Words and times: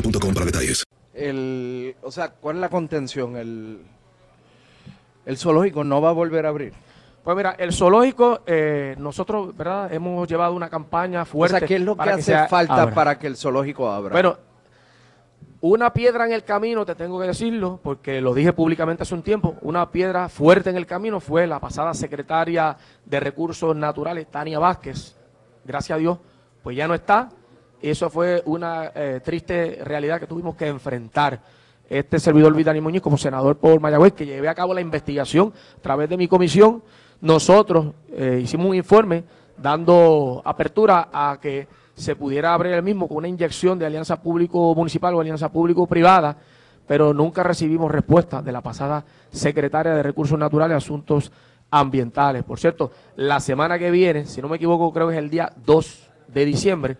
boostmobile.com 0.00 0.34
para 0.34 0.46
detalles. 0.46 0.84
El, 1.14 1.96
o 2.02 2.10
sea, 2.10 2.30
¿cuál 2.30 2.56
es 2.56 2.60
la 2.60 2.68
contención? 2.68 3.36
El, 3.36 3.80
el 5.26 5.36
zoológico 5.36 5.84
no 5.84 6.00
va 6.00 6.10
a 6.10 6.12
volver 6.12 6.46
a 6.46 6.50
abrir. 6.50 6.72
Pues 7.24 7.36
mira, 7.36 7.56
el 7.58 7.72
zoológico, 7.72 8.40
eh, 8.46 8.94
nosotros, 8.98 9.54
¿verdad? 9.56 9.92
Hemos 9.92 10.26
llevado 10.28 10.54
una 10.54 10.70
campaña 10.70 11.24
fuerte. 11.24 11.56
o 11.56 11.58
sea, 11.58 11.68
¿qué 11.68 11.76
es 11.76 11.82
lo 11.82 11.96
que 11.96 12.08
hace 12.08 12.46
falta 12.48 12.82
abra. 12.82 12.94
para 12.94 13.18
que 13.18 13.26
el 13.26 13.36
zoológico 13.36 13.90
abra? 13.90 14.12
Bueno, 14.12 14.38
una 15.60 15.92
piedra 15.92 16.24
en 16.24 16.32
el 16.32 16.44
camino, 16.44 16.86
te 16.86 16.94
tengo 16.94 17.20
que 17.20 17.26
decirlo, 17.26 17.80
porque 17.82 18.20
lo 18.20 18.32
dije 18.32 18.52
públicamente 18.52 19.02
hace 19.02 19.14
un 19.14 19.22
tiempo, 19.22 19.56
una 19.62 19.90
piedra 19.90 20.28
fuerte 20.28 20.70
en 20.70 20.76
el 20.76 20.86
camino 20.86 21.18
fue 21.20 21.46
la 21.46 21.58
pasada 21.58 21.92
secretaria 21.94 22.76
de 23.04 23.20
Recursos 23.20 23.74
Naturales, 23.74 24.30
Tania 24.30 24.60
Vázquez. 24.60 25.16
Gracias 25.64 25.96
a 25.96 25.98
Dios, 25.98 26.18
pues 26.62 26.76
ya 26.76 26.86
no 26.86 26.94
está. 26.94 27.28
Eso 27.80 28.10
fue 28.10 28.42
una 28.46 28.90
eh, 28.94 29.20
triste 29.24 29.80
realidad 29.84 30.18
que 30.18 30.26
tuvimos 30.26 30.56
que 30.56 30.66
enfrentar. 30.66 31.40
Este 31.88 32.18
servidor 32.18 32.54
Vidani 32.54 32.80
Muñoz, 32.80 33.02
como 33.02 33.16
senador 33.16 33.56
por 33.56 33.80
Mayagüez, 33.80 34.12
que 34.12 34.26
llevé 34.26 34.48
a 34.48 34.54
cabo 34.54 34.74
la 34.74 34.80
investigación 34.80 35.54
a 35.78 35.80
través 35.80 36.08
de 36.10 36.18
mi 36.18 36.28
comisión, 36.28 36.82
nosotros 37.20 37.94
eh, 38.12 38.40
hicimos 38.42 38.66
un 38.66 38.74
informe 38.74 39.24
dando 39.56 40.42
apertura 40.44 41.08
a 41.12 41.38
que 41.40 41.66
se 41.94 42.14
pudiera 42.14 42.52
abrir 42.52 42.74
el 42.74 42.82
mismo 42.82 43.08
con 43.08 43.18
una 43.18 43.28
inyección 43.28 43.78
de 43.78 43.86
alianza 43.86 44.20
público-municipal 44.20 45.14
o 45.14 45.20
alianza 45.20 45.50
público-privada, 45.50 46.36
pero 46.86 47.14
nunca 47.14 47.42
recibimos 47.42 47.90
respuesta 47.90 48.42
de 48.42 48.52
la 48.52 48.60
pasada 48.60 49.04
secretaria 49.30 49.94
de 49.94 50.02
Recursos 50.02 50.38
Naturales 50.38 50.74
y 50.74 50.78
Asuntos 50.78 51.32
Ambientales. 51.70 52.44
Por 52.44 52.58
cierto, 52.58 52.92
la 53.16 53.40
semana 53.40 53.78
que 53.78 53.90
viene, 53.90 54.26
si 54.26 54.42
no 54.42 54.48
me 54.48 54.56
equivoco, 54.56 54.92
creo 54.92 55.08
que 55.08 55.14
es 55.14 55.18
el 55.18 55.30
día 55.30 55.52
2 55.64 56.10
de 56.28 56.44
diciembre, 56.44 56.96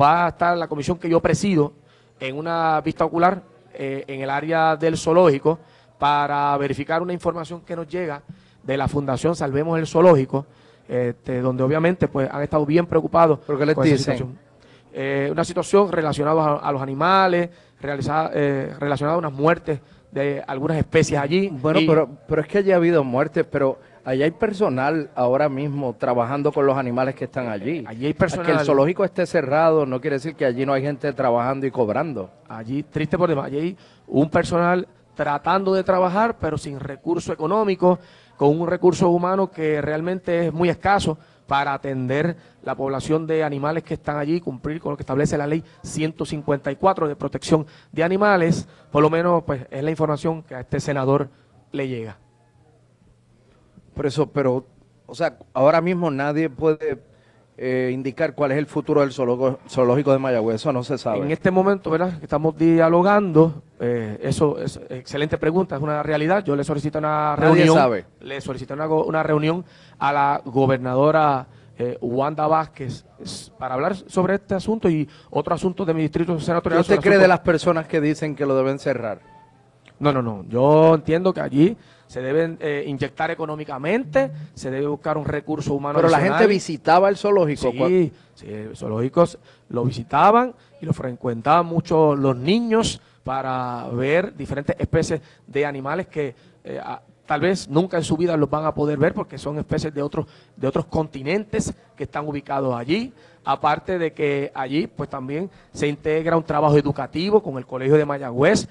va 0.00 0.26
a 0.26 0.28
estar 0.30 0.56
la 0.56 0.68
comisión 0.68 0.98
que 0.98 1.08
yo 1.08 1.20
presido 1.20 1.72
en 2.20 2.36
una 2.38 2.80
vista 2.80 3.04
ocular 3.04 3.42
eh, 3.74 4.04
en 4.06 4.20
el 4.20 4.30
área 4.30 4.76
del 4.76 4.96
zoológico 4.96 5.58
para 5.98 6.56
verificar 6.58 7.02
una 7.02 7.12
información 7.12 7.60
que 7.62 7.76
nos 7.76 7.88
llega 7.88 8.22
de 8.62 8.76
la 8.76 8.88
Fundación 8.88 9.34
Salvemos 9.36 9.78
el 9.78 9.86
Zoológico, 9.86 10.46
este, 10.88 11.40
donde 11.40 11.62
obviamente 11.62 12.08
pues 12.08 12.28
han 12.30 12.42
estado 12.42 12.64
bien 12.66 12.86
preocupados. 12.86 13.40
¿Pero 13.46 13.58
qué 13.58 13.66
les 13.66 13.74
con 13.74 13.84
esa 13.86 13.94
dicen? 13.96 14.14
situación. 14.14 14.38
Eh, 14.92 15.28
una 15.30 15.44
situación 15.44 15.90
relacionada 15.90 16.42
a, 16.44 16.56
a 16.56 16.72
los 16.72 16.80
animales, 16.80 17.50
realizada, 17.80 18.30
eh, 18.34 18.72
relacionada 18.78 19.16
a 19.16 19.18
unas 19.18 19.32
muertes 19.32 19.80
de 20.12 20.42
algunas 20.46 20.76
especies 20.78 21.18
allí. 21.20 21.48
Bueno, 21.48 21.80
Y- 21.80 21.86
pero, 21.88 22.08
pero 22.28 22.42
es 22.42 22.46
que 22.48 22.58
haya 22.58 22.76
habido 22.76 23.02
muertes, 23.02 23.44
pero 23.50 23.78
allá 24.04 24.24
hay 24.24 24.30
personal 24.30 25.10
ahora 25.14 25.48
mismo 25.48 25.94
trabajando 25.94 26.52
con 26.52 26.66
los 26.66 26.76
animales 26.76 27.14
que 27.14 27.24
están 27.24 27.48
allí. 27.48 27.84
Allí 27.86 28.06
hay 28.06 28.14
personal. 28.14 28.46
Que 28.46 28.52
el 28.52 28.60
zoológico 28.60 29.04
esté 29.04 29.26
cerrado 29.26 29.86
no 29.86 30.00
quiere 30.00 30.16
decir 30.16 30.34
que 30.34 30.44
allí 30.44 30.66
no 30.66 30.72
hay 30.72 30.82
gente 30.82 31.12
trabajando 31.12 31.66
y 31.66 31.70
cobrando. 31.70 32.30
Allí, 32.48 32.82
triste 32.82 33.16
por 33.16 33.28
demás, 33.28 33.46
allí 33.46 33.58
hay 33.58 33.76
un 34.06 34.28
personal 34.28 34.86
tratando 35.14 35.74
de 35.74 35.84
trabajar, 35.84 36.36
pero 36.38 36.58
sin 36.58 36.80
recurso 36.80 37.32
económico, 37.32 37.98
con 38.36 38.60
un 38.60 38.66
recurso 38.66 39.08
humano 39.10 39.50
que 39.50 39.80
realmente 39.80 40.48
es 40.48 40.52
muy 40.52 40.68
escaso 40.68 41.18
para 41.46 41.74
atender 41.74 42.36
la 42.62 42.74
población 42.74 43.26
de 43.26 43.44
animales 43.44 43.84
que 43.84 43.94
están 43.94 44.16
allí, 44.16 44.40
cumplir 44.40 44.80
con 44.80 44.92
lo 44.92 44.96
que 44.96 45.02
establece 45.02 45.38
la 45.38 45.46
ley 45.46 45.62
154 45.82 47.06
de 47.06 47.16
protección 47.16 47.66
de 47.92 48.02
animales, 48.02 48.66
por 48.90 49.02
lo 49.02 49.10
menos 49.10 49.44
pues 49.44 49.66
es 49.70 49.82
la 49.82 49.90
información 49.90 50.42
que 50.42 50.54
a 50.54 50.60
este 50.60 50.80
senador 50.80 51.28
le 51.70 51.86
llega. 51.86 52.23
Por 53.94 54.06
eso, 54.06 54.26
pero, 54.30 54.64
o 55.06 55.14
sea, 55.14 55.36
ahora 55.52 55.80
mismo 55.80 56.10
nadie 56.10 56.50
puede 56.50 56.98
eh, 57.56 57.90
indicar 57.94 58.34
cuál 58.34 58.50
es 58.52 58.58
el 58.58 58.66
futuro 58.66 59.00
del 59.00 59.12
zoológico, 59.12 60.12
de 60.12 60.18
Mayagüez, 60.18 60.56
eso 60.56 60.72
no 60.72 60.82
se 60.82 60.98
sabe. 60.98 61.18
En 61.20 61.30
este 61.30 61.50
momento, 61.52 61.90
¿verdad? 61.90 62.14
Estamos 62.22 62.56
dialogando. 62.58 63.62
eh, 63.80 64.18
eso 64.22 64.58
es 64.58 64.80
excelente 64.90 65.38
pregunta, 65.38 65.76
es 65.76 65.82
una 65.82 66.02
realidad. 66.02 66.44
Yo 66.44 66.56
le 66.56 66.64
solicito 66.64 66.98
una 66.98 67.36
Nadie 67.36 67.54
reunión. 67.64 67.76
sabe. 67.76 68.04
Le 68.20 68.40
solicité 68.40 68.72
una, 68.74 68.88
una 68.88 69.22
reunión 69.22 69.64
a 69.98 70.12
la 70.12 70.42
gobernadora 70.44 71.46
eh, 71.78 71.98
Wanda 72.00 72.46
Vázquez 72.46 73.04
para 73.58 73.74
hablar 73.74 73.94
sobre 73.96 74.34
este 74.34 74.54
asunto 74.54 74.88
y 74.88 75.08
otro 75.30 75.54
asunto 75.54 75.84
de 75.84 75.92
mi 75.94 76.02
distrito 76.02 76.36
¿Qué 76.36 76.42
senatorial. 76.42 76.80
usted 76.80 76.96
sobre 76.96 77.08
cree 77.10 77.18
de 77.20 77.28
las 77.28 77.40
personas 77.40 77.86
que 77.88 78.00
dicen 78.00 78.34
que 78.36 78.46
lo 78.46 78.56
deben 78.56 78.78
cerrar? 78.78 79.20
No, 80.04 80.12
no, 80.12 80.22
no. 80.22 80.44
Yo 80.48 80.94
entiendo 80.94 81.32
que 81.32 81.40
allí 81.40 81.76
se 82.06 82.20
deben 82.20 82.58
eh, 82.60 82.84
inyectar 82.86 83.30
económicamente, 83.30 84.30
se 84.54 84.70
debe 84.70 84.86
buscar 84.86 85.16
un 85.18 85.24
recurso 85.24 85.74
humano. 85.74 85.96
Pero 85.98 86.08
la 86.10 86.18
gente 86.20 86.46
visitaba 86.46 87.08
el 87.08 87.16
zoológico. 87.16 87.72
Sí, 87.88 88.12
sí, 88.34 88.46
zoológicos 88.74 89.38
lo 89.70 89.84
visitaban 89.84 90.54
y 90.80 90.86
lo 90.86 90.92
frecuentaban 90.92 91.66
mucho 91.66 92.14
los 92.14 92.36
niños 92.36 93.00
para 93.24 93.88
ver 93.88 94.36
diferentes 94.36 94.76
especies 94.78 95.20
de 95.46 95.64
animales 95.66 96.06
que 96.08 96.34
eh, 96.62 96.78
a- 96.82 97.00
tal 97.26 97.40
vez 97.40 97.68
nunca 97.70 97.96
en 97.96 98.04
su 98.04 98.18
vida 98.18 98.36
los 98.36 98.50
van 98.50 98.66
a 98.66 98.74
poder 98.74 98.98
ver 98.98 99.14
porque 99.14 99.38
son 99.38 99.58
especies 99.58 99.94
de 99.94 100.02
otros 100.02 100.26
de 100.56 100.66
otros 100.68 100.84
continentes 100.84 101.72
que 101.96 102.04
están 102.04 102.28
ubicados 102.28 102.74
allí. 102.76 103.12
Aparte 103.46 103.98
de 103.98 104.12
que 104.12 104.52
allí 104.54 104.86
pues 104.86 105.08
también 105.08 105.50
se 105.72 105.86
integra 105.88 106.36
un 106.36 106.44
trabajo 106.44 106.76
educativo 106.76 107.42
con 107.42 107.56
el 107.56 107.66
Colegio 107.66 107.96
de 107.96 108.04
Mayagüez 108.04 108.68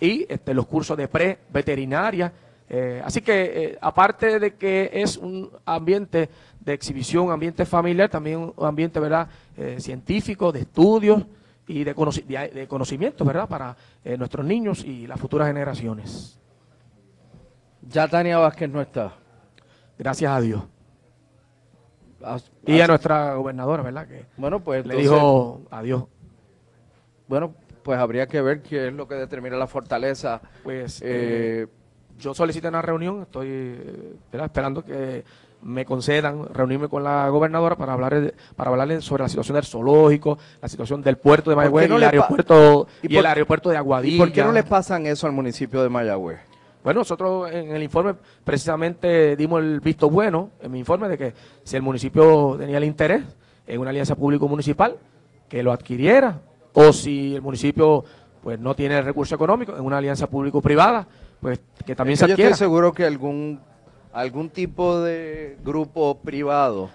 y 0.00 0.26
este, 0.28 0.52
los 0.54 0.66
cursos 0.66 0.96
de 0.96 1.08
pre-veterinaria. 1.08 2.32
Eh, 2.68 3.00
así 3.04 3.20
que, 3.22 3.44
eh, 3.64 3.78
aparte 3.80 4.38
de 4.40 4.54
que 4.54 4.90
es 4.92 5.16
un 5.16 5.50
ambiente 5.64 6.28
de 6.60 6.72
exhibición, 6.72 7.30
ambiente 7.30 7.64
familiar, 7.64 8.08
también 8.08 8.52
un 8.56 8.66
ambiente, 8.66 8.98
¿verdad?, 8.98 9.28
eh, 9.56 9.76
científico, 9.78 10.50
de 10.50 10.60
estudios 10.60 11.24
y 11.68 11.84
de, 11.84 11.94
conoci- 11.94 12.24
de, 12.24 12.48
de 12.48 12.66
conocimiento, 12.68 13.24
¿verdad?, 13.24 13.48
para 13.48 13.76
nuestros 14.18 14.44
niños 14.44 14.84
y 14.84 15.06
las 15.06 15.18
futuras 15.20 15.46
generaciones. 15.48 16.38
Ya 17.88 18.08
Tania 18.08 18.38
Vázquez 18.38 18.68
no 18.68 18.80
está. 18.80 19.12
Gracias 19.96 20.30
a 20.32 20.40
Dios. 20.40 20.62
As- 22.24 22.50
Y 22.66 22.80
a 22.80 22.86
nuestra 22.88 23.34
gobernadora, 23.34 23.82
¿verdad?, 23.84 24.08
que 24.08 24.24
Bueno, 24.36 24.58
pues 24.60 24.84
le 24.86 24.96
dijo 24.96 25.60
adiós. 25.70 26.04
bueno, 27.28 27.54
pues 27.86 28.00
habría 28.00 28.26
que 28.26 28.42
ver 28.42 28.62
qué 28.62 28.88
es 28.88 28.92
lo 28.92 29.06
que 29.06 29.14
determina 29.14 29.56
la 29.56 29.68
fortaleza. 29.68 30.40
Pues 30.64 31.00
Eh, 31.02 31.04
eh, 31.04 31.66
yo 32.18 32.34
solicité 32.34 32.66
una 32.66 32.82
reunión, 32.82 33.22
estoy 33.22 33.46
eh, 33.48 34.14
¿verdad? 34.32 34.46
esperando 34.46 34.84
que 34.84 35.22
me 35.62 35.84
concedan 35.84 36.52
reunirme 36.52 36.88
con 36.88 37.04
la 37.04 37.28
gobernadora 37.28 37.76
para 37.76 37.92
hablar 37.92 38.34
para 38.56 38.70
hablarle 38.70 39.00
sobre 39.02 39.22
la 39.22 39.28
situación 39.28 39.54
del 39.54 39.64
zoológico, 39.64 40.36
la 40.60 40.68
situación 40.68 41.00
del 41.00 41.16
puerto 41.16 41.50
de 41.50 41.54
¿Por 41.54 41.62
qué 41.64 41.70
Mayagüez, 41.70 41.88
no 41.88 41.94
y 41.94 41.98
el 41.98 42.04
aeropuerto 42.04 42.88
y, 43.02 43.08
por- 43.08 43.18
el 43.18 43.26
aeropuerto 43.26 43.70
de 43.70 43.76
Aguadilla. 43.76 44.16
¿Y 44.16 44.18
por 44.18 44.32
qué 44.32 44.42
no 44.42 44.50
le 44.52 44.64
pasan 44.64 45.06
eso 45.06 45.28
al 45.28 45.32
municipio 45.32 45.80
de 45.82 45.88
Mayagüez? 45.88 46.38
Bueno, 46.82 47.00
nosotros 47.00 47.50
en 47.52 47.70
el 47.74 47.82
informe 47.84 48.14
precisamente 48.44 49.36
dimos 49.36 49.60
el 49.62 49.78
visto 49.80 50.10
bueno, 50.10 50.50
en 50.60 50.72
mi 50.72 50.80
informe, 50.80 51.08
de 51.08 51.16
que 51.18 51.32
si 51.62 51.76
el 51.76 51.82
municipio 51.82 52.56
tenía 52.58 52.78
el 52.78 52.84
interés 52.84 53.22
en 53.66 53.80
una 53.80 53.90
alianza 53.90 54.16
público-municipal, 54.16 54.96
que 55.48 55.62
lo 55.62 55.70
adquiriera, 55.72 56.40
o 56.78 56.92
si 56.92 57.34
el 57.34 57.42
municipio 57.42 58.04
pues 58.42 58.60
no 58.60 58.76
tiene 58.76 59.00
recurso 59.02 59.34
económico 59.34 59.74
en 59.76 59.84
una 59.84 59.96
alianza 59.98 60.28
público-privada, 60.28 61.06
pues 61.40 61.60
que 61.84 61.96
también 61.96 62.14
Es 62.14 62.20
se 62.20 62.26
yo 62.28 62.34
adquiera. 62.34 62.50
estoy 62.50 62.66
seguro 62.66 62.92
que 62.92 63.04
algún 63.04 63.60
algún 64.12 64.50
tipo 64.50 65.00
de 65.00 65.58
grupo 65.64 66.18
privado 66.22 66.88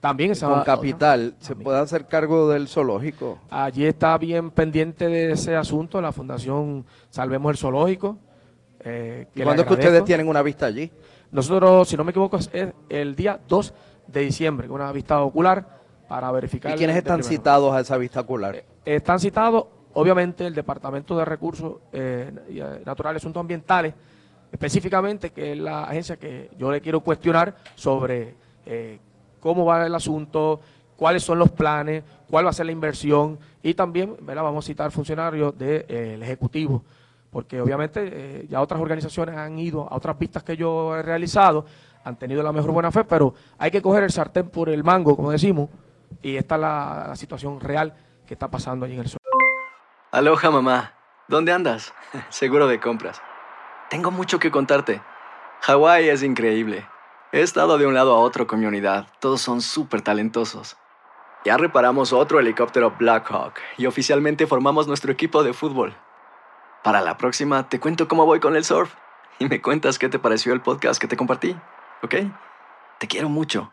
También 0.00 0.32
esa 0.32 0.46
con 0.48 0.62
capital 0.62 1.34
se 1.40 1.56
puede 1.56 1.78
hacer 1.78 2.06
cargo 2.06 2.48
del 2.48 2.68
zoológico. 2.68 3.38
Allí 3.50 3.86
está 3.86 4.18
bien 4.18 4.50
pendiente 4.50 5.08
de 5.08 5.32
ese 5.32 5.56
asunto 5.56 6.00
la 6.00 6.12
Fundación 6.12 6.84
Salvemos 7.08 7.50
el 7.52 7.56
Zoológico. 7.56 8.18
eh, 8.80 9.26
¿Y 9.34 9.38
le 9.38 9.44
cuándo 9.44 9.62
es 9.62 9.68
que 9.68 9.74
ustedes 9.74 10.04
tienen 10.04 10.28
una 10.28 10.42
vista 10.42 10.66
allí? 10.66 10.90
Nosotros, 11.32 11.88
si 11.88 11.96
no 11.96 12.04
me 12.04 12.10
equivoco, 12.10 12.36
es 12.36 12.50
es 12.52 12.72
el 12.88 13.14
día 13.14 13.38
2 13.48 13.74
de 14.08 14.20
diciembre, 14.20 14.66
con 14.66 14.80
una 14.80 14.90
vista 14.92 15.20
ocular 15.22 15.79
para 16.10 16.32
verificar. 16.32 16.74
¿Y 16.74 16.76
quiénes 16.76 16.96
están 16.96 17.22
citados 17.22 17.72
a 17.72 17.78
esa 17.78 17.96
vista 17.96 18.18
ocular? 18.18 18.64
Están 18.84 19.20
citados, 19.20 19.66
obviamente, 19.92 20.44
el 20.44 20.52
Departamento 20.52 21.16
de 21.16 21.24
Recursos 21.24 21.74
eh, 21.92 22.32
eh, 22.48 22.82
Naturales 22.84 23.20
y 23.20 23.22
Asuntos 23.22 23.40
Ambientales, 23.40 23.94
específicamente, 24.50 25.30
que 25.30 25.52
es 25.52 25.58
la 25.58 25.84
agencia 25.84 26.16
que 26.16 26.50
yo 26.58 26.72
le 26.72 26.80
quiero 26.80 26.98
cuestionar 26.98 27.54
sobre 27.76 28.34
eh, 28.66 28.98
cómo 29.38 29.64
va 29.64 29.86
el 29.86 29.94
asunto, 29.94 30.60
cuáles 30.96 31.22
son 31.22 31.38
los 31.38 31.52
planes, 31.52 32.02
cuál 32.28 32.44
va 32.44 32.50
a 32.50 32.54
ser 32.54 32.66
la 32.66 32.72
inversión 32.72 33.38
y 33.62 33.74
también 33.74 34.16
¿verdad? 34.20 34.42
vamos 34.42 34.64
a 34.64 34.66
citar 34.66 34.90
funcionarios 34.90 35.56
del 35.56 36.20
Ejecutivo, 36.24 36.82
porque 37.30 37.60
obviamente 37.60 38.00
eh, 38.02 38.46
ya 38.50 38.60
otras 38.60 38.80
organizaciones 38.80 39.36
han 39.36 39.60
ido 39.60 39.86
a 39.88 39.94
otras 39.94 40.18
vistas 40.18 40.42
que 40.42 40.56
yo 40.56 40.96
he 40.96 41.02
realizado, 41.02 41.66
han 42.02 42.16
tenido 42.16 42.42
la 42.42 42.50
mejor 42.50 42.72
buena 42.72 42.90
fe, 42.90 43.04
pero 43.04 43.32
hay 43.58 43.70
que 43.70 43.80
coger 43.80 44.02
el 44.02 44.10
sartén 44.10 44.48
por 44.48 44.68
el 44.70 44.82
mango, 44.82 45.14
como 45.14 45.30
decimos, 45.30 45.68
y 46.22 46.36
esta 46.36 46.56
es 46.56 46.60
la, 46.60 47.12
situación 47.16 47.60
real 47.60 47.96
que 48.26 48.34
está 48.34 48.50
pasando 48.50 48.86
allí 48.86 48.94
en 48.94 49.00
el 49.00 49.08
sur. 49.08 49.18
Aloha 50.12 50.50
mamá, 50.50 50.94
¿dónde 51.28 51.52
andas? 51.52 51.94
Seguro 52.28 52.66
de 52.66 52.80
compras. 52.80 53.20
Tengo 53.88 54.10
mucho 54.10 54.38
que 54.38 54.50
contarte. 54.50 55.02
Hawái 55.62 56.08
es 56.08 56.22
increíble. 56.22 56.86
He 57.32 57.42
estado 57.42 57.78
de 57.78 57.86
un 57.86 57.94
lado 57.94 58.14
a 58.14 58.18
otro 58.18 58.46
con 58.46 58.60
mi 58.60 58.66
unidad. 58.66 59.06
Todos 59.20 59.40
son 59.40 59.60
súper 59.60 60.02
talentosos. 60.02 60.76
Ya 61.44 61.56
reparamos 61.56 62.12
otro 62.12 62.38
helicóptero 62.38 62.94
Blackhawk 62.98 63.54
y 63.78 63.86
oficialmente 63.86 64.46
formamos 64.46 64.86
nuestro 64.86 65.12
equipo 65.12 65.42
de 65.42 65.54
fútbol. 65.54 65.96
Para 66.82 67.00
la 67.00 67.16
próxima 67.16 67.68
te 67.68 67.80
cuento 67.80 68.08
cómo 68.08 68.26
voy 68.26 68.40
con 68.40 68.56
el 68.56 68.64
surf 68.64 68.94
y 69.38 69.46
me 69.46 69.62
cuentas 69.62 69.98
qué 69.98 70.08
te 70.08 70.18
pareció 70.18 70.52
el 70.52 70.60
podcast 70.60 71.00
que 71.00 71.08
te 71.08 71.16
compartí, 71.16 71.56
¿ok? 72.02 72.14
Te 72.98 73.08
quiero 73.08 73.28
mucho. 73.28 73.72